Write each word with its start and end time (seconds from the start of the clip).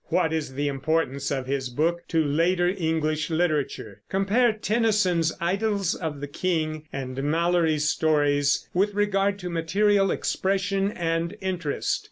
What 0.05 0.33
is 0.33 0.55
the 0.55 0.67
importance 0.67 1.29
of 1.29 1.45
his 1.45 1.69
book 1.69 1.99
to 2.07 2.23
later 2.25 2.67
English 2.67 3.29
literature? 3.29 4.01
Compare 4.09 4.53
Tennyson's 4.53 5.31
"Idylls 5.39 5.93
of 5.95 6.21
the 6.21 6.27
King" 6.27 6.87
and 6.91 7.21
Malory's 7.21 7.87
stories 7.87 8.67
with 8.73 8.95
regard 8.95 9.37
to 9.37 9.49
material, 9.51 10.09
expression, 10.09 10.91
and 10.91 11.37
interest. 11.39 11.99